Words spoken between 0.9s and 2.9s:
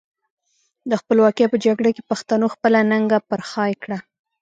خپلواکۍ په جګړه کې پښتنو خپله